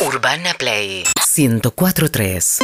Urbana 0.00 0.54
Play 0.56 1.02
1043. 1.36 2.60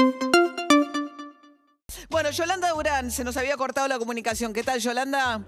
Bueno, 2.09 2.31
Yolanda 2.31 2.71
Durán, 2.71 3.11
se 3.11 3.25
nos 3.25 3.37
había 3.37 3.57
cortado 3.57 3.89
la 3.89 3.99
comunicación. 3.99 4.53
¿Qué 4.53 4.63
tal, 4.63 4.79
Yolanda? 4.79 5.43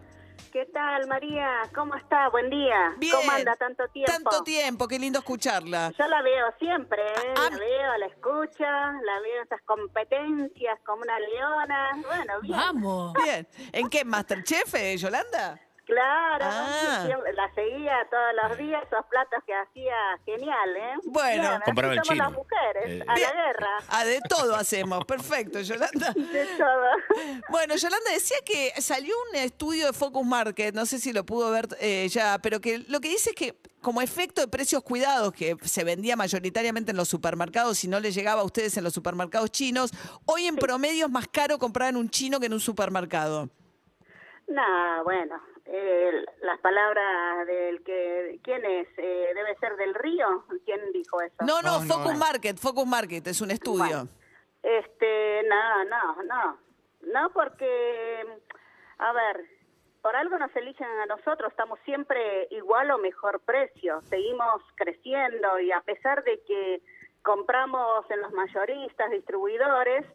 ¿Qué 0.53 0.67
tal, 0.73 1.07
María? 1.07 1.49
¿Cómo 1.73 1.95
está? 1.95 2.29
Buen 2.31 2.51
día. 2.51 2.93
Bien. 2.99 3.15
¿Cómo 3.15 3.31
anda 3.31 3.55
tanto 3.55 3.87
tiempo? 3.93 4.11
Tanto 4.11 4.43
tiempo, 4.43 4.89
qué 4.89 4.99
lindo 4.99 5.21
escucharla. 5.21 5.93
Yo 5.97 6.09
la 6.09 6.23
veo 6.23 6.47
siempre, 6.59 7.03
¿eh? 7.03 7.35
Ah, 7.37 7.51
la 7.53 7.57
veo, 7.57 7.99
la 7.99 8.07
escucho, 8.07 8.65
la 8.65 9.21
veo 9.21 9.45
esas 9.45 9.63
competencias 9.63 10.81
como 10.85 11.03
una 11.03 11.21
leona. 11.21 11.91
Bueno, 12.05 12.41
bien. 12.41 12.57
Vamos. 12.57 13.15
Bien. 13.23 13.47
¿En 13.71 13.89
qué? 13.89 14.05
¿Masterchef, 14.05 14.75
eh, 14.75 14.97
Yolanda? 14.97 15.61
Claro, 15.87 16.45
Ah. 16.49 17.07
la 17.33 17.55
seguía 17.55 17.95
todos 18.11 18.33
los 18.49 18.59
días, 18.59 18.83
esos 18.91 19.07
platos 19.07 19.39
que 19.47 19.55
hacía 19.55 19.95
genial, 20.25 20.77
¿eh? 20.77 20.95
Bueno. 21.05 21.43
Bien, 21.43 21.53
así 21.53 21.63
Compraba 21.65 21.93
el 21.95 21.99
somos 22.01 22.09
chino. 22.09 22.25
las 22.25 22.33
mujeres, 22.33 22.85
Eh, 22.87 23.05
a 23.07 23.15
Bien. 23.15 23.29
la 23.31 23.43
guerra, 23.45 23.69
Ah, 23.89 24.05
de 24.05 24.21
todo 24.29 24.57
hacemos. 24.57 25.05
Perfecto, 25.05 25.61
Yolanda. 25.61 26.13
de 26.17 26.47
todo. 26.59 26.91
Bueno, 27.51 27.77
Yolanda 27.77 28.11
decía 28.13 28.37
que 28.45 28.73
salió 28.81 29.15
un 29.31 29.37
estudio 29.37 29.87
de 29.87 29.93
Focus 29.93 30.27
Market, 30.27 30.75
no 30.75 30.87
sé 30.87 30.99
si 30.99 31.13
lo 31.13 31.25
pudo 31.25 31.53
ver 31.53 31.69
eh, 31.81 32.09
ya, 32.11 32.39
pero 32.43 32.61
que 32.61 32.79
lo 32.89 33.01
que 33.01 33.09
dice 33.09 33.31
es 33.31 33.37
que 33.37 33.55
como 33.81 34.03
efecto 34.03 34.41
de 34.41 34.49
precios 34.49 34.83
cuidados 34.83 35.33
que 35.33 35.55
se 35.63 35.85
vendía 35.85 36.17
mayoritariamente 36.17 36.91
en 36.91 36.97
los 36.97 37.07
supermercados 37.09 37.85
y 37.85 37.89
no 37.89 38.01
le 38.01 38.11
llegaba 38.11 38.41
a 38.41 38.45
ustedes 38.45 38.77
en 38.77 38.83
los 38.83 38.93
supermercados 38.93 39.53
chinos, 39.53 39.93
hoy 40.25 40.47
en 40.49 40.57
promedio 40.57 41.07
es 41.07 41.13
más 41.13 41.29
caro 41.29 41.59
comprar 41.61 41.91
en 41.91 41.97
un 41.97 42.11
chino 42.11 42.41
que 42.41 42.47
en 42.47 42.55
un 42.55 42.61
supermercado. 42.61 43.49
No, 44.49 45.05
bueno, 45.05 45.41
eh, 45.67 46.25
las 46.43 46.61
palabras 46.61 47.47
del 47.47 47.83
que, 47.83 48.41
¿quién 48.43 48.65
es? 48.65 48.89
Eh, 48.97 49.33
¿Debe 49.35 49.57
ser 49.57 49.77
del 49.77 49.95
río? 49.95 50.45
¿Quién 50.65 50.81
dijo 50.93 51.21
eso? 51.21 51.37
No, 51.45 51.61
no, 51.63 51.81
Focus 51.81 52.13
no. 52.13 52.19
Market, 52.19 52.57
Focus 52.57 52.87
Market 52.87 53.27
es 53.27 53.41
un 53.41 53.51
estudio. 53.51 54.09
Este, 54.63 55.43
no, 55.49 55.85
no, 55.85 56.23
no. 56.23 56.59
No 57.03 57.31
porque, 57.33 58.25
a 58.99 59.13
ver, 59.13 59.45
por 60.03 60.15
algo 60.15 60.39
nos 60.39 60.55
eligen 60.55 60.87
a 60.87 61.07
nosotros, 61.07 61.51
estamos 61.51 61.79
siempre 61.85 62.47
igual 62.51 62.91
o 62.93 62.99
mejor 62.99 63.41
precio, 63.41 64.01
seguimos 64.03 64.63
creciendo 64.77 65.59
y 65.59 65.73
a 65.73 65.81
pesar 65.81 66.23
de 66.23 66.43
que 66.47 66.81
compramos 67.23 68.09
en 68.11 68.23
los 68.23 68.33
mayoristas, 68.33 69.11
distribuidores, 69.11 70.07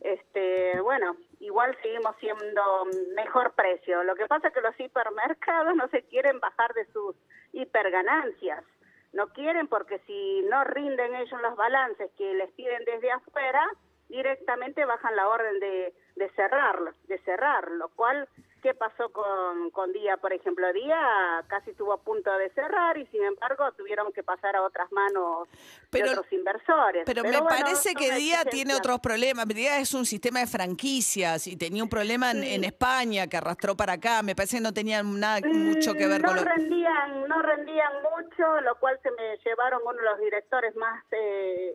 este, 0.00 0.80
bueno, 0.80 1.16
igual 1.40 1.76
seguimos 1.82 2.16
siendo 2.20 2.86
mejor 3.14 3.52
precio. 3.52 4.02
Lo 4.04 4.14
que 4.14 4.26
pasa 4.26 4.48
es 4.48 4.54
que 4.54 4.60
los 4.60 4.78
hipermercados 4.78 5.74
no 5.76 5.88
se 5.88 6.02
quieren 6.04 6.40
bajar 6.40 6.72
de 6.74 6.86
sus 6.86 7.16
hiperganancias. 7.52 8.64
No 9.12 9.28
quieren 9.28 9.66
porque 9.66 9.98
si 10.06 10.42
no 10.48 10.64
rinden 10.64 11.14
ellos 11.16 11.40
los 11.42 11.56
balances 11.56 12.10
que 12.16 12.32
les 12.34 12.50
piden 12.52 12.84
desde 12.84 13.10
afuera, 13.10 13.66
directamente 14.08 14.84
bajan 14.84 15.16
la 15.16 15.28
orden 15.28 15.58
de, 15.60 15.92
de 16.16 16.30
cerrarlo, 16.30 16.92
de 17.04 17.18
cerrar, 17.18 17.70
lo 17.72 17.88
cual, 17.90 18.28
¿qué 18.62 18.74
pasó 18.74 19.10
con, 19.10 19.70
con 19.70 19.92
Día, 19.92 20.16
por 20.16 20.32
ejemplo? 20.32 20.72
Día 20.72 21.44
casi 21.48 21.70
estuvo 21.70 21.92
a 21.92 22.00
punto 22.00 22.30
de 22.38 22.50
cerrar 22.50 22.96
y 22.98 23.06
sin 23.06 23.22
embargo 23.24 23.70
tuvieron 23.72 24.12
que 24.12 24.22
pasar 24.22 24.56
a 24.56 24.62
otras 24.62 24.90
manos 24.92 25.48
Pero- 25.90 26.06
de 26.06 26.10
otros 26.12 26.32
inversores. 26.32 27.02
Pero, 27.06 27.22
me 27.22 27.30
bueno, 27.30 27.46
parece 27.48 27.94
que 27.94 28.12
Día 28.14 28.44
tiene 28.44 28.74
otros 28.74 29.00
problemas. 29.00 29.46
Día 29.48 29.78
es 29.78 29.94
un 29.94 30.06
sistema 30.06 30.40
de 30.40 30.46
franquicias 30.46 31.46
y 31.46 31.56
tenía 31.56 31.82
un 31.82 31.88
problema 31.88 32.30
en, 32.30 32.42
en 32.44 32.64
España 32.64 33.26
que 33.26 33.36
arrastró 33.36 33.76
para 33.76 33.94
acá. 33.94 34.22
Me 34.22 34.34
parece 34.34 34.58
que 34.58 34.62
no 34.62 34.72
tenía 34.72 35.02
nada 35.02 35.40
mucho 35.46 35.94
que 35.94 36.06
ver 36.06 36.20
Mm, 36.20 36.22
no 36.22 36.28
con 36.28 36.36
lo... 36.36 36.44
rendían 36.44 37.28
no 37.28 37.42
rendían 37.42 37.92
mucho 38.02 38.60
lo 38.62 38.74
cual 38.76 38.98
se 39.02 39.10
me 39.12 39.36
llevaron 39.44 39.80
uno 39.84 39.96
de 39.96 40.02
los 40.04 40.18
directores 40.20 40.74
más 40.76 41.02
eh, 41.12 41.74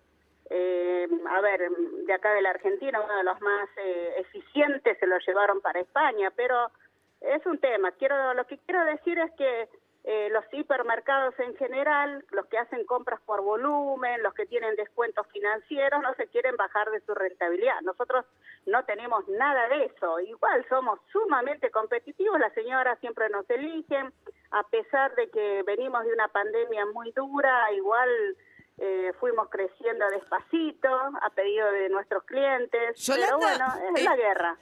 eh, 0.50 1.08
a 1.30 1.42
ver 1.42 1.70
de 1.70 2.14
acá 2.14 2.34
de 2.34 2.42
la 2.42 2.52
Argentina 2.52 3.02
uno 3.02 3.18
de 3.18 3.24
los 3.24 3.42
más 3.42 3.70
eh, 3.78 4.16
eficientes 4.20 4.98
se 5.00 5.08
lo 5.08 5.18
llevaron 5.20 5.62
para 5.62 5.80
España 5.80 6.32
pero 6.36 6.70
es 7.22 7.45
un 7.45 7.58
tema 7.60 7.92
quiero 7.92 8.33
lo 8.33 8.45
que 8.45 8.58
quiero 8.60 8.84
decir 8.86 9.17
es 9.20 9.32
que 9.34 9.70
eh, 10.08 10.30
los 10.30 10.45
hipermercados 10.52 11.34
en 11.39 11.55
general, 11.55 12.23
los 12.30 12.45
que 12.45 12.60
hacen 12.60 12.86
compras 12.86 13.20
por 13.26 13.42
volumen, 13.42 14.22
los 14.22 14.36
que 14.36 14.45
tienen 14.45 14.76
descuentos 14.76 15.26
financieros, 15.34 16.00
no 16.04 16.14
se 16.14 16.28
quieren 16.28 16.55
bajar 16.58 16.92
de 16.92 17.00
su 17.02 17.16
rentabilidad. 17.16 17.82
Nosotros 17.82 18.23
no 18.67 18.86
tenemos 18.86 19.28
nada 19.30 19.67
de 19.67 19.86
eso. 19.86 20.20
Igual 20.20 20.64
somos 20.70 21.00
sumamente 21.11 21.72
competitivos, 21.72 22.39
las 22.39 22.54
señoras 22.54 23.00
siempre 23.00 23.30
nos 23.30 23.50
eligen, 23.50 24.14
a 24.52 24.61
pesar 24.67 25.16
de 25.16 25.28
que 25.32 25.64
venimos 25.64 26.05
de 26.05 26.14
una 26.14 26.28
pandemia 26.28 26.86
muy 26.94 27.11
dura, 27.14 27.72
igual 27.72 28.38
eh, 28.77 29.13
fuimos 29.19 29.49
creciendo 29.49 30.05
despacito 30.09 30.89
a 30.89 31.30
pedido 31.33 31.71
de 31.71 31.89
nuestros 31.89 32.23
clientes. 32.23 32.97
Yolanda, 32.97 33.36
pero 33.37 33.37
bueno, 33.37 33.65
es 33.95 34.02
eh, 34.02 34.03
la 34.03 34.15
guerra. 34.15 34.58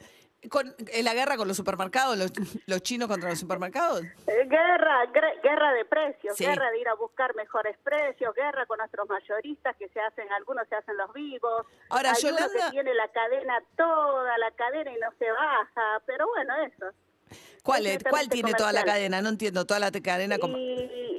Con, 0.49 0.75
en 0.91 1.05
la 1.05 1.13
guerra 1.13 1.37
con 1.37 1.47
los 1.47 1.55
supermercados, 1.55 2.17
los, 2.17 2.33
los 2.67 2.81
chinos 2.83 3.07
contra 3.07 3.29
los 3.29 3.39
supermercados. 3.39 4.01
Eh, 4.27 4.45
Guerra, 4.45 5.05
guerra 5.41 5.71
de 5.71 5.85
precios, 5.85 6.35
Sí. 6.35 6.45
guerra 6.45 6.69
de 6.69 6.79
ir 6.79 6.89
a 6.89 6.95
buscar 6.95 7.33
mejores 7.35 7.77
precios, 7.81 8.35
guerra 8.35 8.65
con 8.65 8.77
nuestros 8.79 9.07
mayoristas 9.07 9.73
que 9.77 9.87
se 9.87 10.01
hacen, 10.01 10.29
algunos 10.33 10.67
se 10.67 10.75
hacen 10.75 10.97
los 10.97 11.13
vivos. 11.13 11.65
Ahora, 11.89 12.11
Hay 12.11 12.25
uno 12.29 12.37
Yolanda- 12.39 12.65
que 12.65 12.71
tiene 12.71 12.93
la 12.93 13.07
cadena, 13.07 13.63
toda 13.77 14.37
la 14.37 14.51
cadena 14.51 14.91
y 14.91 14.97
no 14.99 15.07
se 15.17 15.31
baja, 15.31 16.01
pero 16.05 16.27
bueno, 16.27 16.53
eso. 16.65 16.87
¿Cuál, 17.63 17.87
Es 17.87 18.03
¿cuál 18.03 18.27
tiene 18.27 18.53
toda 18.53 18.73
la 18.73 18.83
cadena? 18.83 19.21
No 19.21 19.29
entiendo, 19.29 19.65
toda 19.65 19.79
la 19.79 19.91
cadena. 19.91 20.35
Y, 20.35 21.12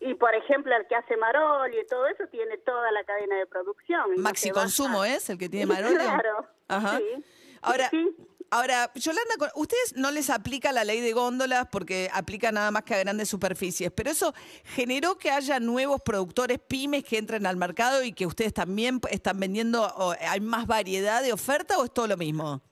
y 0.00 0.14
por 0.14 0.34
ejemplo, 0.34 0.74
el 0.76 0.86
que 0.86 0.94
hace 0.94 1.16
Maroli 1.16 1.78
y 1.80 1.86
todo 1.86 2.06
eso 2.06 2.24
tiene 2.30 2.58
toda 2.58 2.90
la 2.92 3.04
cadena 3.04 3.36
de 3.36 3.46
producción. 3.46 4.02
no 4.16 4.22
Maxi 4.22 4.50
Consumo 4.50 5.04
es 5.04 5.28
el 5.30 5.38
que 5.38 5.48
tiene 5.48 5.66
Marolio. 5.74 5.98
Claro. 5.98 6.46
Ajá. 6.68 6.98
sí. 6.98 7.24
Ahora, 7.62 7.88
Sí. 7.90 8.14
ahora, 8.50 8.92
Yolanda, 8.94 9.34
ustedes 9.56 9.96
no 9.96 10.10
les 10.10 10.30
aplica 10.30 10.70
la 10.72 10.84
ley 10.84 11.00
de 11.00 11.12
góndolas 11.12 11.66
porque 11.72 12.08
aplica 12.12 12.52
nada 12.52 12.70
más 12.70 12.82
que 12.84 12.94
a 12.94 12.98
grandes 12.98 13.28
superficies, 13.28 13.90
pero 13.90 14.10
eso 14.10 14.34
generó 14.64 15.16
que 15.18 15.30
haya 15.30 15.58
nuevos 15.58 16.00
productores 16.02 16.58
pymes 16.60 17.02
que 17.02 17.18
entren 17.18 17.46
al 17.46 17.56
mercado 17.56 18.02
y 18.04 18.12
que 18.12 18.26
ustedes 18.26 18.52
también 18.54 19.00
están 19.10 19.40
vendiendo, 19.40 19.82
o 19.96 20.14
hay 20.20 20.40
más 20.40 20.66
variedad 20.66 21.22
de 21.22 21.32
oferta 21.32 21.78
o 21.78 21.84
es 21.84 21.92
todo 21.92 22.06
lo 22.06 22.16
mismo? 22.16 22.62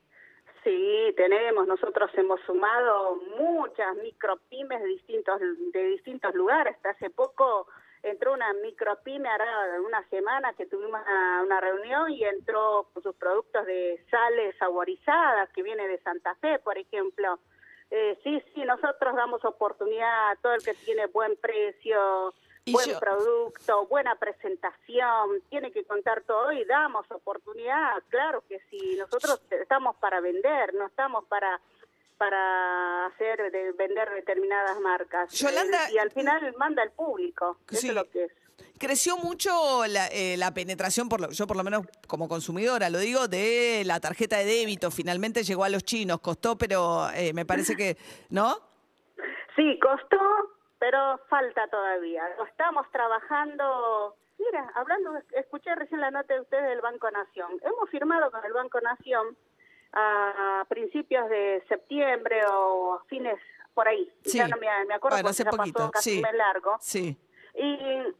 Sí, 0.64 1.12
tenemos. 1.16 1.66
Nosotros 1.66 2.10
hemos 2.14 2.40
sumado 2.46 3.16
muchas 3.38 3.94
micropymes 3.96 4.80
de 4.80 4.88
distintos 4.88 5.40
de 5.72 5.84
distintos 5.84 6.34
lugares. 6.34 6.74
Hasta 6.76 6.90
hace 6.90 7.10
poco 7.10 7.68
entró 8.02 8.32
una 8.32 8.52
micropyme, 8.54 9.28
hará 9.28 9.80
una 9.80 10.02
semana 10.08 10.54
que 10.54 10.66
tuvimos 10.66 11.00
una, 11.02 11.42
una 11.42 11.60
reunión 11.60 12.10
y 12.10 12.24
entró 12.24 12.88
con 12.92 13.02
sus 13.02 13.14
productos 13.16 13.66
de 13.66 14.02
sales 14.10 14.56
saborizadas 14.58 15.50
que 15.52 15.62
viene 15.62 15.86
de 15.86 15.98
Santa 15.98 16.34
Fe, 16.36 16.58
por 16.58 16.78
ejemplo. 16.78 17.38
Eh, 17.90 18.18
sí, 18.24 18.42
sí, 18.54 18.64
nosotros 18.64 19.14
damos 19.14 19.44
oportunidad 19.44 20.30
a 20.30 20.36
todo 20.36 20.54
el 20.54 20.62
que 20.62 20.74
tiene 20.74 21.06
buen 21.06 21.36
precio, 21.36 22.34
Y 22.66 22.72
buen 22.72 22.88
yo- 22.90 22.98
producto, 23.00 23.86
buena 23.86 24.14
presentación, 24.16 25.42
tiene 25.50 25.70
que 25.70 25.84
contar 25.84 26.22
todo 26.22 26.50
y 26.52 26.64
damos 26.64 27.04
oportunidad, 27.10 28.02
claro 28.08 28.42
que 28.48 28.58
sí, 28.70 28.96
nosotros 28.96 29.40
estamos 29.50 29.96
para 29.96 30.20
vender, 30.20 30.74
no 30.74 30.86
estamos 30.86 31.24
para 31.26 31.60
para 32.16 33.06
hacer 33.06 33.50
de 33.50 33.72
vender 33.72 34.08
determinadas 34.10 34.78
marcas. 34.80 35.32
Yolanda- 35.32 35.90
y 35.90 35.98
al 35.98 36.12
final 36.12 36.54
manda 36.56 36.82
el 36.84 36.92
público, 36.92 37.58
eso 37.70 37.88
es 37.88 37.92
lo 37.94 38.08
que 38.08 38.24
es. 38.26 38.32
Creció 38.78 39.16
mucho 39.18 39.84
la, 39.88 40.06
eh, 40.06 40.36
la 40.36 40.54
penetración, 40.54 41.08
por 41.08 41.20
lo, 41.20 41.30
yo 41.30 41.46
por 41.48 41.56
lo 41.56 41.64
menos 41.64 41.82
como 42.06 42.28
consumidora 42.28 42.88
lo 42.88 42.98
digo, 42.98 43.26
de 43.26 43.82
la 43.84 43.98
tarjeta 43.98 44.38
de 44.38 44.44
débito. 44.44 44.90
Finalmente 44.92 45.42
llegó 45.42 45.64
a 45.64 45.68
los 45.68 45.82
chinos, 45.84 46.20
costó, 46.20 46.56
pero 46.56 47.08
eh, 47.14 47.32
me 47.32 47.44
parece 47.44 47.74
que, 47.76 47.96
¿no? 48.30 48.58
Sí, 49.56 49.78
costó, 49.80 50.18
pero 50.84 51.18
falta 51.30 51.66
todavía. 51.68 52.28
Lo 52.36 52.44
estamos 52.44 52.86
trabajando. 52.92 54.16
Mira, 54.38 54.70
hablando, 54.74 55.18
escuché 55.32 55.74
recién 55.74 55.98
la 56.02 56.10
nota 56.10 56.34
de 56.34 56.40
ustedes 56.40 56.68
del 56.68 56.82
Banco 56.82 57.10
Nación. 57.10 57.52
Hemos 57.62 57.88
firmado 57.88 58.30
con 58.30 58.44
el 58.44 58.52
Banco 58.52 58.82
Nación 58.82 59.34
a 59.94 60.62
principios 60.68 61.30
de 61.30 61.64
septiembre 61.70 62.42
o 62.50 63.00
fines 63.08 63.38
por 63.72 63.88
ahí. 63.88 64.12
Sí. 64.24 64.36
Ya 64.36 64.46
no 64.46 64.58
me, 64.58 64.66
me 64.86 64.92
acuerdo 64.94 65.16
Bueno, 65.16 65.30
hace 65.30 65.46
poquito, 65.46 65.78
pasó 65.78 65.90
casi 65.90 66.16
sí. 66.16 66.22
largo. 66.34 66.76
Sí. 66.80 67.16
y 67.54 68.14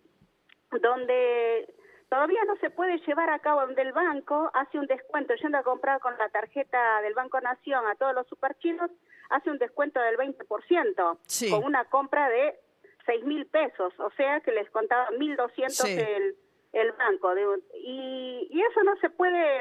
donde 0.81 1.69
todavía 2.09 2.45
no 2.47 2.57
se 2.57 2.71
puede 2.71 2.97
llevar 3.07 3.29
a 3.29 3.41
cabo, 3.41 3.61
donde 3.61 3.83
el 3.83 3.93
banco 3.93 4.51
hace 4.55 4.79
un 4.79 4.87
descuento, 4.87 5.35
yendo 5.35 5.59
a 5.59 5.63
comprar 5.63 6.01
con 6.01 6.17
la 6.17 6.31
tarjeta 6.31 7.03
del 7.03 7.13
Banco 7.13 7.39
Nación 7.43 7.87
a 7.87 7.95
todos 7.97 8.15
los 8.15 8.27
superchinos, 8.27 8.91
hace 9.31 9.51
un 9.51 9.59
descuento 9.59 10.01
del 10.01 10.17
20%, 10.17 11.19
Sí. 11.27 11.51
con 11.51 11.65
una 11.65 11.85
compra 11.87 12.29
de 12.29 12.59
6 13.07 13.25
mil 13.25 13.47
pesos, 13.47 13.93
o 13.99 14.11
sea 14.17 14.41
que 14.41 14.53
les 14.53 14.71
contaba 14.71 15.11
1.200 15.11 15.71
Sí. 15.87 15.99
el, 15.99 16.37
el 16.73 16.93
banco. 16.93 17.35
de 17.35 17.45
y, 17.75 18.49
y 18.51 18.63
eso 18.63 18.83
no 18.83 18.97
se 18.97 19.11
puede, 19.11 19.61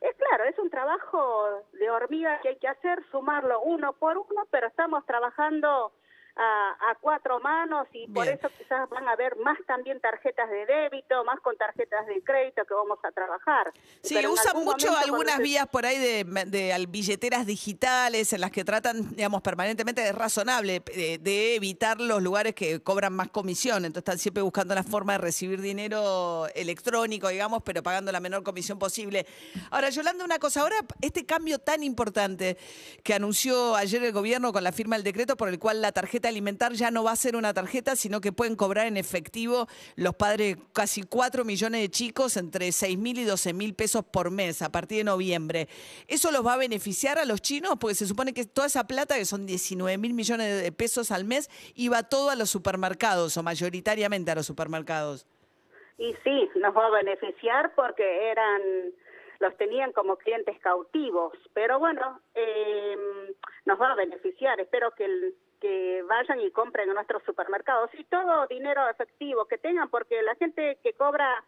es 0.00 0.16
claro, 0.16 0.44
es 0.44 0.58
un 0.58 0.70
trabajo 0.70 1.62
de 1.72 1.90
hormiga 1.90 2.40
que 2.42 2.50
hay 2.50 2.56
que 2.56 2.68
hacer, 2.68 3.02
sumarlo 3.10 3.60
uno 3.60 3.92
por 3.94 4.18
uno, 4.18 4.46
pero 4.50 4.66
estamos 4.68 5.04
trabajando 5.06 5.92
a, 6.36 6.90
a 6.90 6.94
cuatro 7.00 7.40
manos 7.40 7.86
y 7.92 8.06
por 8.08 8.28
eso 8.28 8.48
quizás 8.58 8.88
van 8.90 9.08
a 9.08 9.12
haber 9.12 9.36
más 9.36 9.56
también 9.66 10.00
tarjetas 10.00 10.50
de 10.50 10.66
débito, 10.66 11.24
más 11.24 11.40
con 11.40 11.56
tarjetas 11.56 12.06
de 12.06 12.22
crédito 12.22 12.64
que 12.66 12.74
vamos 12.74 12.98
a 13.04 13.10
trabajar. 13.10 13.72
Sí, 14.02 14.14
Pero 14.14 14.32
usan 14.32 14.54
mucho 14.62 14.88
momento, 14.88 15.04
algunas 15.04 15.36
se- 15.36 15.42
vías 15.42 15.66
por 15.66 15.86
ahí 15.86 15.98
de, 15.98 16.24
de 16.46 16.86
billeteras 16.88 17.46
digitales 17.46 18.32
en 18.34 18.40
las 18.42 18.50
que 18.50 18.64
tratan, 18.64 19.16
digamos, 19.16 19.40
permanentemente, 19.42 20.06
es 20.06 20.14
razonable, 20.14 20.80
de, 20.80 21.18
de 21.18 21.54
evitar 21.56 22.00
los 22.00 22.22
lugares 22.22 22.54
que 22.54 22.80
cobran 22.80 23.14
más 23.14 23.28
comisión. 23.30 23.84
Entonces 23.86 24.02
están 24.02 24.18
siempre 24.18 24.42
buscando 24.42 24.74
la 24.74 24.82
forma 24.82 25.12
de 25.14 25.18
recibir 25.18 25.60
dinero 25.62 26.46
electrónico, 26.54 27.28
digamos, 27.28 27.62
pero 27.64 27.82
pagando 27.82 28.12
la 28.12 28.20
menor 28.20 28.42
comisión 28.42 28.78
posible. 28.78 29.26
Ahora, 29.70 29.88
Yolanda, 29.90 30.24
una 30.24 30.38
cosa, 30.38 30.60
ahora 30.60 30.76
este 31.00 31.24
cambio 31.24 31.58
tan 31.58 31.82
importante 31.82 32.58
que 33.02 33.14
anunció 33.14 33.74
ayer 33.74 34.02
el 34.04 34.12
gobierno 34.12 34.52
con 34.52 34.62
la 34.62 34.72
firma 34.72 34.96
del 34.96 35.02
decreto 35.04 35.36
por 35.36 35.48
el 35.48 35.58
cual 35.58 35.80
la 35.80 35.92
tarjeta 35.92 36.25
alimentar 36.28 36.72
ya 36.72 36.90
no 36.90 37.04
va 37.04 37.12
a 37.12 37.16
ser 37.16 37.36
una 37.36 37.52
tarjeta, 37.54 37.96
sino 37.96 38.20
que 38.20 38.32
pueden 38.32 38.56
cobrar 38.56 38.86
en 38.86 38.96
efectivo 38.96 39.66
los 39.96 40.14
padres 40.14 40.56
casi 40.72 41.02
4 41.02 41.44
millones 41.44 41.80
de 41.80 41.88
chicos 41.90 42.36
entre 42.36 42.72
6 42.72 42.98
mil 42.98 43.18
y 43.18 43.24
12 43.24 43.52
mil 43.52 43.74
pesos 43.74 44.04
por 44.04 44.30
mes 44.30 44.62
a 44.62 44.70
partir 44.70 44.98
de 44.98 45.04
noviembre. 45.04 45.68
¿Eso 46.08 46.30
los 46.30 46.46
va 46.46 46.54
a 46.54 46.58
beneficiar 46.58 47.18
a 47.18 47.24
los 47.24 47.40
chinos? 47.42 47.76
Porque 47.80 47.94
se 47.94 48.06
supone 48.06 48.32
que 48.32 48.44
toda 48.44 48.66
esa 48.66 48.86
plata, 48.86 49.16
que 49.16 49.24
son 49.24 49.46
19 49.46 49.98
mil 49.98 50.14
millones 50.14 50.62
de 50.62 50.72
pesos 50.72 51.10
al 51.10 51.24
mes, 51.24 51.50
iba 51.74 52.02
todo 52.02 52.30
a 52.30 52.36
los 52.36 52.50
supermercados 52.50 53.36
o 53.36 53.42
mayoritariamente 53.42 54.30
a 54.30 54.34
los 54.34 54.46
supermercados. 54.46 55.26
Y 55.98 56.14
sí, 56.24 56.48
nos 56.56 56.76
va 56.76 56.86
a 56.86 56.90
beneficiar 56.90 57.74
porque 57.74 58.30
eran, 58.30 58.60
los 59.40 59.56
tenían 59.56 59.92
como 59.92 60.16
clientes 60.16 60.58
cautivos, 60.60 61.32
pero 61.54 61.78
bueno, 61.78 62.20
eh, 62.34 62.96
nos 63.64 63.80
va 63.80 63.92
a 63.92 63.94
beneficiar. 63.94 64.60
Espero 64.60 64.90
que, 64.94 65.04
el- 65.06 65.34
que 65.66 66.02
vayan 66.08 66.40
y 66.40 66.50
compren 66.52 66.88
en 66.88 66.94
nuestros 66.94 67.22
supermercados 67.24 67.90
y 67.94 68.04
todo 68.04 68.46
dinero 68.46 68.88
efectivo 68.88 69.46
que 69.46 69.58
tengan, 69.58 69.88
porque 69.90 70.22
la 70.22 70.34
gente 70.36 70.78
que 70.82 70.92
cobra 70.92 71.44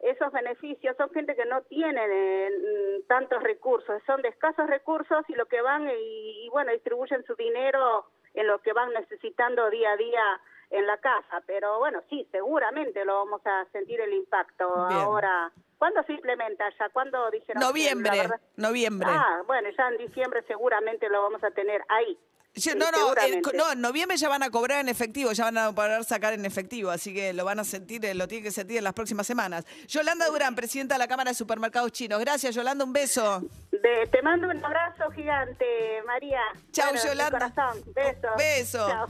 esos 0.00 0.32
beneficios 0.32 0.96
son 0.96 1.10
gente 1.10 1.34
que 1.34 1.44
no 1.44 1.62
tiene 1.62 2.00
eh, 2.08 2.50
mm, 2.50 3.06
tantos 3.08 3.42
recursos, 3.42 4.00
son 4.06 4.22
de 4.22 4.28
escasos 4.28 4.66
recursos 4.68 5.24
y 5.28 5.34
lo 5.34 5.46
que 5.46 5.60
van 5.60 5.88
y, 5.88 6.46
y, 6.46 6.48
bueno, 6.50 6.72
distribuyen 6.72 7.24
su 7.24 7.34
dinero 7.34 8.06
en 8.34 8.46
lo 8.46 8.60
que 8.60 8.72
van 8.72 8.92
necesitando 8.92 9.68
día 9.70 9.92
a 9.92 9.96
día 9.96 10.40
en 10.70 10.86
la 10.86 10.96
casa. 10.98 11.42
Pero 11.46 11.78
bueno, 11.78 12.02
sí, 12.08 12.26
seguramente 12.30 13.04
lo 13.04 13.16
vamos 13.24 13.40
a 13.44 13.66
sentir 13.72 14.00
el 14.00 14.12
impacto 14.12 14.86
Bien. 14.88 15.00
ahora. 15.00 15.52
¿Cuándo 15.78 16.02
se 16.04 16.12
implementa 16.12 16.64
ya? 16.78 16.88
¿Cuándo 16.88 17.30
dijeron? 17.30 17.60
Noviembre, 17.60 18.28
noviembre. 18.56 19.08
Ah, 19.10 19.42
bueno, 19.46 19.68
ya 19.76 19.88
en 19.88 19.98
diciembre 19.98 20.42
seguramente 20.46 21.08
lo 21.08 21.22
vamos 21.22 21.42
a 21.44 21.50
tener 21.50 21.82
ahí. 21.88 22.18
Yo- 22.58 22.74
no, 22.74 22.90
no, 22.90 23.12
eh, 23.22 23.40
no, 23.54 23.72
en 23.72 23.80
noviembre 23.80 24.16
ya 24.16 24.28
van 24.28 24.42
a 24.42 24.50
cobrar 24.50 24.80
en 24.80 24.88
efectivo, 24.88 25.30
ya 25.32 25.44
van 25.44 25.58
a 25.58 25.72
poder 25.74 26.04
sacar 26.04 26.32
en 26.34 26.44
efectivo, 26.44 26.90
así 26.90 27.14
que 27.14 27.32
lo 27.32 27.44
van 27.44 27.58
a 27.60 27.64
sentir, 27.64 28.04
eh, 28.04 28.14
lo 28.14 28.26
tienen 28.28 28.44
que 28.44 28.50
sentir 28.52 28.78
en 28.78 28.84
las 28.84 28.92
próximas 28.94 29.26
semanas. 29.26 29.64
Yolanda 29.88 30.26
Durán, 30.26 30.54
presidenta 30.54 30.94
de 30.94 30.98
la 30.98 31.08
Cámara 31.08 31.30
de 31.30 31.34
Supermercados 31.34 31.92
Chinos. 31.92 32.20
Gracias, 32.20 32.54
Yolanda, 32.54 32.84
un 32.84 32.92
beso. 32.92 33.42
De- 33.70 34.06
te 34.10 34.22
mando 34.22 34.48
un 34.48 34.64
abrazo 34.64 35.10
gigante, 35.14 35.64
María. 36.06 36.40
Bueno, 36.76 36.92
de 37.00 37.08
Yolanda. 37.08 37.38
corazón. 37.52 37.84
Beso. 37.94 38.28
Beso. 38.36 38.88
Chao. 38.88 39.06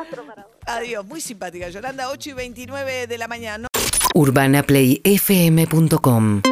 Otro 0.00 0.26
para 0.26 0.42
vos. 0.44 0.52
Adiós, 0.66 1.04
muy 1.06 1.20
simpática. 1.20 1.68
Yolanda, 1.68 2.08
8 2.10 2.30
y 2.30 2.32
29 2.32 3.06
de 3.06 3.18
la 3.18 3.28
mañana. 3.28 3.68
UrbanaPlayFM.com 4.14 6.42